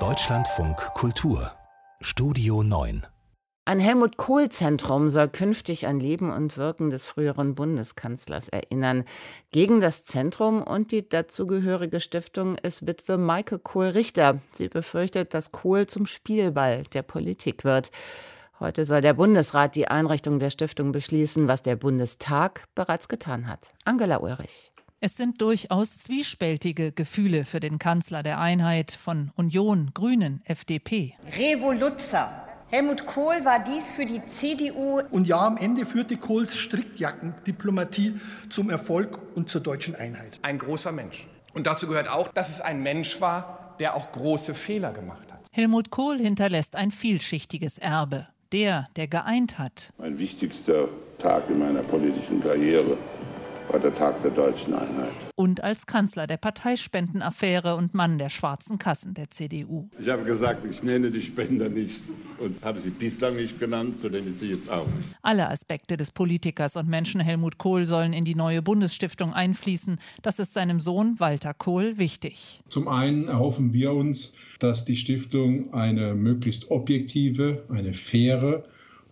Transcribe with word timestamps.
Deutschlandfunk 0.00 0.76
Kultur 0.94 1.52
Studio 2.00 2.64
9 2.64 3.06
ein 3.66 3.78
Helmut 3.78 4.16
Kohl-Zentrum 4.16 5.10
soll 5.10 5.28
künftig 5.28 5.86
an 5.86 6.00
Leben 6.00 6.32
und 6.32 6.58
Wirken 6.58 6.90
des 6.90 7.04
früheren 7.04 7.54
Bundeskanzlers 7.54 8.48
erinnern. 8.48 9.04
Gegen 9.52 9.80
das 9.80 10.04
Zentrum 10.04 10.60
und 10.60 10.90
die 10.90 11.08
dazugehörige 11.08 12.00
Stiftung 12.00 12.56
ist 12.58 12.84
Witwe 12.86 13.16
Maike 13.16 13.60
Kohl-Richter. 13.60 14.40
Sie 14.54 14.68
befürchtet, 14.68 15.32
dass 15.32 15.52
Kohl 15.52 15.86
zum 15.86 16.04
Spielball 16.04 16.82
der 16.92 17.02
Politik 17.02 17.62
wird. 17.62 17.92
Heute 18.58 18.84
soll 18.84 19.02
der 19.02 19.14
Bundesrat 19.14 19.76
die 19.76 19.86
Einrichtung 19.86 20.40
der 20.40 20.50
Stiftung 20.50 20.90
beschließen, 20.90 21.46
was 21.46 21.62
der 21.62 21.76
Bundestag 21.76 22.64
bereits 22.74 23.08
getan 23.08 23.46
hat. 23.46 23.72
Angela 23.84 24.16
Ulrich. 24.16 24.73
Es 25.06 25.18
sind 25.18 25.42
durchaus 25.42 25.98
zwiespältige 25.98 26.90
Gefühle 26.90 27.44
für 27.44 27.60
den 27.60 27.78
Kanzler 27.78 28.22
der 28.22 28.40
Einheit 28.40 28.90
von 28.90 29.32
Union, 29.36 29.90
Grünen, 29.92 30.40
FDP. 30.46 31.12
Revoluzzer 31.36 32.32
Helmut 32.68 33.04
Kohl 33.04 33.44
war 33.44 33.62
dies 33.62 33.92
für 33.92 34.06
die 34.06 34.24
CDU. 34.24 35.02
Und 35.10 35.26
ja, 35.26 35.46
am 35.46 35.58
Ende 35.58 35.84
führte 35.84 36.16
Kohls 36.16 36.56
Strickjackendiplomatie 36.56 38.18
zum 38.48 38.70
Erfolg 38.70 39.18
und 39.34 39.50
zur 39.50 39.60
deutschen 39.60 39.94
Einheit. 39.94 40.38
Ein 40.40 40.56
großer 40.56 40.90
Mensch. 40.90 41.28
Und 41.52 41.66
dazu 41.66 41.86
gehört 41.86 42.08
auch, 42.08 42.28
dass 42.28 42.48
es 42.48 42.62
ein 42.62 42.82
Mensch 42.82 43.20
war, 43.20 43.76
der 43.80 43.96
auch 43.96 44.10
große 44.10 44.54
Fehler 44.54 44.94
gemacht 44.94 45.30
hat. 45.30 45.40
Helmut 45.52 45.90
Kohl 45.90 46.18
hinterlässt 46.18 46.76
ein 46.76 46.90
vielschichtiges 46.90 47.76
Erbe. 47.76 48.28
Der, 48.52 48.88
der 48.96 49.08
geeint 49.08 49.58
hat. 49.58 49.92
Mein 49.98 50.18
wichtigster 50.18 50.88
Tag 51.18 51.50
in 51.50 51.58
meiner 51.58 51.82
politischen 51.82 52.42
Karriere 52.42 52.96
war 53.68 53.80
der 53.80 53.94
Tag 53.94 54.22
der 54.22 54.30
deutschen 54.30 54.74
Einheit. 54.74 55.10
Und 55.36 55.64
als 55.64 55.86
Kanzler 55.86 56.26
der 56.26 56.36
Parteispendenaffäre 56.36 57.76
und 57.76 57.94
Mann 57.94 58.18
der 58.18 58.28
schwarzen 58.28 58.78
Kassen 58.78 59.14
der 59.14 59.30
CDU. 59.30 59.88
Ich 59.98 60.08
habe 60.08 60.24
gesagt, 60.24 60.64
ich 60.70 60.82
nenne 60.82 61.10
die 61.10 61.22
Spender 61.22 61.68
nicht 61.68 62.02
und 62.38 62.62
habe 62.62 62.80
sie 62.80 62.90
bislang 62.90 63.36
nicht 63.36 63.58
genannt, 63.58 63.96
so 64.00 64.08
nenne 64.08 64.30
ich 64.30 64.38
sie 64.38 64.50
jetzt 64.50 64.70
auch 64.70 64.86
nicht. 64.86 65.08
Alle 65.22 65.50
Aspekte 65.50 65.96
des 65.96 66.12
Politikers 66.12 66.76
und 66.76 66.88
Menschen 66.88 67.20
Helmut 67.20 67.58
Kohl 67.58 67.86
sollen 67.86 68.12
in 68.12 68.24
die 68.24 68.34
neue 68.34 68.62
Bundesstiftung 68.62 69.32
einfließen. 69.32 69.98
Das 70.22 70.38
ist 70.38 70.54
seinem 70.54 70.78
Sohn 70.78 71.18
Walter 71.18 71.54
Kohl 71.54 71.98
wichtig. 71.98 72.62
Zum 72.68 72.86
einen 72.86 73.28
erhoffen 73.28 73.72
wir 73.72 73.92
uns, 73.92 74.36
dass 74.60 74.84
die 74.84 74.96
Stiftung 74.96 75.74
eine 75.74 76.14
möglichst 76.14 76.70
objektive, 76.70 77.64
eine 77.70 77.92
faire 77.92 78.64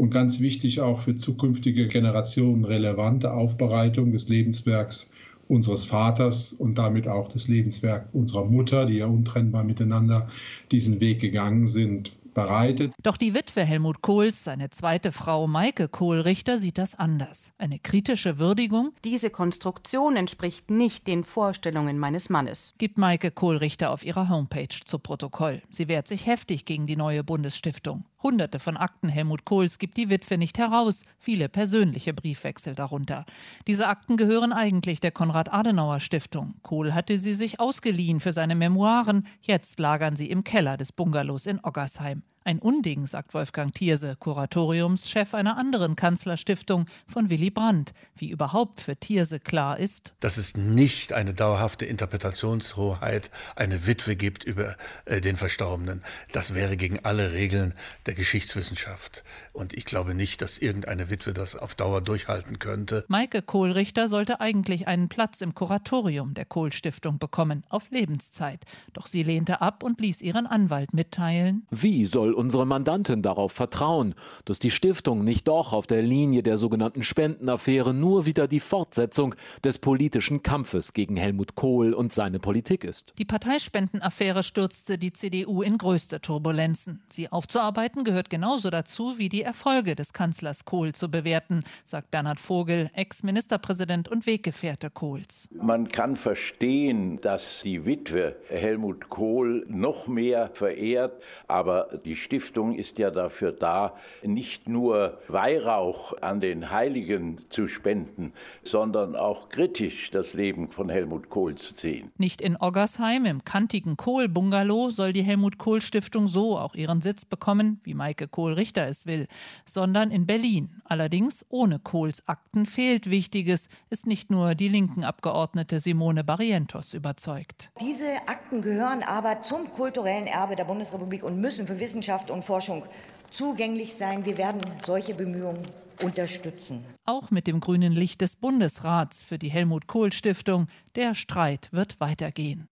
und 0.00 0.08
ganz 0.08 0.40
wichtig 0.40 0.80
auch 0.80 1.00
für 1.00 1.14
zukünftige 1.14 1.86
Generationen 1.86 2.64
relevante 2.64 3.34
Aufbereitung 3.34 4.12
des 4.12 4.30
Lebenswerks 4.30 5.10
unseres 5.46 5.84
Vaters 5.84 6.54
und 6.54 6.78
damit 6.78 7.06
auch 7.06 7.28
des 7.28 7.48
Lebenswerks 7.48 8.08
unserer 8.14 8.46
Mutter, 8.46 8.86
die 8.86 8.94
ja 8.94 9.06
untrennbar 9.06 9.62
miteinander 9.62 10.28
diesen 10.70 11.00
Weg 11.00 11.20
gegangen 11.20 11.66
sind, 11.66 12.12
bereitet. 12.32 12.92
Doch 13.02 13.18
die 13.18 13.34
Witwe 13.34 13.62
Helmut 13.62 14.00
Kohls, 14.00 14.44
seine 14.44 14.70
zweite 14.70 15.12
Frau 15.12 15.46
Maike 15.46 15.88
Kohl-Richter, 15.88 16.56
sieht 16.56 16.78
das 16.78 16.98
anders. 16.98 17.52
Eine 17.58 17.78
kritische 17.78 18.38
Würdigung. 18.38 18.92
Diese 19.04 19.28
Konstruktion 19.28 20.16
entspricht 20.16 20.70
nicht 20.70 21.06
den 21.08 21.24
Vorstellungen 21.24 21.98
meines 21.98 22.30
Mannes. 22.30 22.74
Gibt 22.78 22.96
Maike 22.96 23.30
Kohl-Richter 23.30 23.90
auf 23.90 24.04
ihrer 24.04 24.30
Homepage 24.30 24.68
zu 24.84 24.98
Protokoll. 24.98 25.60
Sie 25.70 25.88
wehrt 25.88 26.08
sich 26.08 26.24
heftig 26.26 26.64
gegen 26.64 26.86
die 26.86 26.96
neue 26.96 27.22
Bundesstiftung. 27.22 28.04
Hunderte 28.22 28.58
von 28.58 28.76
Akten 28.76 29.08
Helmut 29.08 29.44
Kohls 29.44 29.78
gibt 29.78 29.96
die 29.96 30.10
Witwe 30.10 30.36
nicht 30.36 30.58
heraus, 30.58 31.04
viele 31.18 31.48
persönliche 31.48 32.12
Briefwechsel 32.12 32.74
darunter. 32.74 33.24
Diese 33.66 33.88
Akten 33.88 34.16
gehören 34.16 34.52
eigentlich 34.52 35.00
der 35.00 35.10
Konrad-Adenauer-Stiftung. 35.10 36.54
Kohl 36.62 36.92
hatte 36.92 37.16
sie 37.16 37.32
sich 37.32 37.60
ausgeliehen 37.60 38.20
für 38.20 38.32
seine 38.32 38.54
Memoiren, 38.54 39.26
jetzt 39.40 39.78
lagern 39.80 40.16
sie 40.16 40.30
im 40.30 40.44
Keller 40.44 40.76
des 40.76 40.92
Bungalows 40.92 41.46
in 41.46 41.60
Oggersheim. 41.64 42.22
Ein 42.42 42.58
Unding, 42.58 43.06
sagt 43.06 43.34
Wolfgang 43.34 43.70
Thierse, 43.70 44.16
Kuratoriumschef 44.18 45.34
einer 45.34 45.58
anderen 45.58 45.94
Kanzlerstiftung 45.94 46.86
von 47.06 47.28
Willy 47.28 47.50
Brandt. 47.50 47.92
Wie 48.16 48.30
überhaupt 48.30 48.80
für 48.80 48.96
Thierse 48.96 49.40
klar 49.40 49.78
ist, 49.78 50.14
dass 50.20 50.38
es 50.38 50.56
nicht 50.56 51.12
eine 51.12 51.34
dauerhafte 51.34 51.84
Interpretationshoheit, 51.84 53.30
eine 53.56 53.86
Witwe 53.86 54.16
gibt 54.16 54.42
über 54.44 54.76
äh, 55.04 55.20
den 55.20 55.36
Verstorbenen. 55.36 56.02
Das 56.32 56.54
wäre 56.54 56.78
gegen 56.78 57.04
alle 57.04 57.32
Regeln 57.32 57.74
der 58.06 58.14
Geschichtswissenschaft. 58.14 59.22
Und 59.52 59.74
ich 59.74 59.84
glaube 59.84 60.14
nicht, 60.14 60.40
dass 60.40 60.56
irgendeine 60.56 61.10
Witwe 61.10 61.34
das 61.34 61.56
auf 61.56 61.74
Dauer 61.74 62.00
durchhalten 62.00 62.58
könnte. 62.58 63.04
Maike 63.08 63.42
Kohlrichter 63.42 64.08
sollte 64.08 64.40
eigentlich 64.40 64.88
einen 64.88 65.10
Platz 65.10 65.42
im 65.42 65.54
Kuratorium 65.54 66.32
der 66.32 66.46
Kohl-Stiftung 66.46 67.18
bekommen, 67.18 67.64
auf 67.68 67.90
Lebenszeit. 67.90 68.64
Doch 68.94 69.06
sie 69.06 69.22
lehnte 69.22 69.60
ab 69.60 69.82
und 69.82 70.00
ließ 70.00 70.22
ihren 70.22 70.46
Anwalt 70.46 70.94
mitteilen. 70.94 71.66
Wie 71.70 72.06
soll 72.06 72.29
soll 72.30 72.34
unsere 72.34 72.66
Mandantin 72.66 73.22
darauf 73.22 73.52
vertrauen, 73.52 74.14
dass 74.44 74.58
die 74.58 74.70
Stiftung 74.70 75.24
nicht 75.24 75.48
doch 75.48 75.72
auf 75.72 75.86
der 75.86 76.02
Linie 76.02 76.42
der 76.42 76.58
sogenannten 76.58 77.02
Spendenaffäre 77.02 77.92
nur 77.92 78.26
wieder 78.26 78.46
die 78.46 78.60
Fortsetzung 78.60 79.34
des 79.64 79.78
politischen 79.78 80.42
Kampfes 80.42 80.92
gegen 80.92 81.16
Helmut 81.16 81.56
Kohl 81.56 81.92
und 81.92 82.12
seine 82.12 82.38
Politik 82.38 82.84
ist. 82.84 83.12
Die 83.18 83.24
Parteispendenaffäre 83.24 84.44
stürzte 84.44 84.96
die 84.96 85.12
CDU 85.12 85.62
in 85.62 85.76
größte 85.76 86.20
Turbulenzen. 86.20 87.02
Sie 87.08 87.30
aufzuarbeiten 87.30 88.04
gehört 88.04 88.30
genauso 88.30 88.70
dazu, 88.70 89.18
wie 89.18 89.28
die 89.28 89.42
Erfolge 89.42 89.96
des 89.96 90.12
Kanzlers 90.12 90.64
Kohl 90.64 90.92
zu 90.92 91.10
bewerten, 91.10 91.64
sagt 91.84 92.10
Bernhard 92.10 92.38
Vogel, 92.38 92.90
Ex-Ministerpräsident 92.94 94.08
und 94.08 94.26
Weggefährte 94.26 94.90
Kohls. 94.90 95.48
Man 95.52 95.88
kann 95.88 96.14
verstehen, 96.14 97.18
dass 97.20 97.62
die 97.62 97.84
Witwe 97.84 98.36
Helmut 98.48 99.08
Kohl 99.08 99.66
noch 99.68 100.06
mehr 100.06 100.50
verehrt, 100.52 101.20
aber 101.48 102.00
die 102.04 102.19
Stiftung 102.20 102.74
ist 102.74 102.98
ja 102.98 103.10
dafür 103.10 103.52
da, 103.52 103.94
nicht 104.22 104.68
nur 104.68 105.18
Weihrauch 105.28 106.14
an 106.20 106.40
den 106.40 106.70
Heiligen 106.70 107.38
zu 107.50 107.66
spenden, 107.66 108.32
sondern 108.62 109.16
auch 109.16 109.48
kritisch 109.48 110.10
das 110.10 110.34
Leben 110.34 110.70
von 110.70 110.88
Helmut 110.88 111.30
Kohl 111.30 111.54
zu 111.54 111.74
sehen. 111.74 112.12
Nicht 112.18 112.40
in 112.40 112.56
Oggersheim 112.60 113.24
im 113.24 113.44
kantigen 113.44 113.96
Kohl-Bungalow 113.96 114.90
soll 114.90 115.12
die 115.12 115.22
Helmut 115.22 115.58
Kohl-Stiftung 115.58 116.28
so 116.28 116.56
auch 116.58 116.74
ihren 116.74 117.00
Sitz 117.00 117.24
bekommen, 117.24 117.80
wie 117.84 117.94
Maike 117.94 118.28
Kohl-Richter 118.28 118.86
es 118.86 119.06
will, 119.06 119.26
sondern 119.64 120.10
in 120.10 120.26
Berlin. 120.26 120.82
Allerdings 120.84 121.44
ohne 121.48 121.78
Kohls 121.78 122.26
Akten 122.28 122.66
fehlt 122.66 123.10
Wichtiges, 123.10 123.68
ist 123.88 124.06
nicht 124.06 124.30
nur 124.30 124.54
die 124.54 124.68
linken 124.68 125.04
Abgeordnete 125.04 125.80
Simone 125.80 126.24
Barrientos 126.24 126.94
überzeugt. 126.94 127.70
Diese 127.80 128.16
Akten 128.26 128.60
gehören 128.62 129.02
aber 129.02 129.40
zum 129.40 129.72
kulturellen 129.72 130.26
Erbe 130.26 130.56
der 130.56 130.64
Bundesrepublik 130.64 131.22
und 131.22 131.40
müssen 131.40 131.66
für 131.66 131.80
Wissenschaft 131.80 132.09
Wissenschaft 132.10 132.30
und 132.30 132.44
Forschung 132.44 132.82
zugänglich 133.30 133.94
sein. 133.94 134.24
Wir 134.24 134.36
werden 134.36 134.60
solche 134.84 135.14
Bemühungen 135.14 135.62
unterstützen. 136.02 136.84
Auch 137.04 137.30
mit 137.30 137.46
dem 137.46 137.60
grünen 137.60 137.92
Licht 137.92 138.20
des 138.20 138.34
Bundesrats 138.34 139.22
für 139.22 139.38
die 139.38 139.50
Helmut 139.50 139.86
Kohl 139.86 140.12
Stiftung. 140.12 140.66
Der 140.96 141.14
Streit 141.14 141.68
wird 141.72 142.00
weitergehen. 142.00 142.69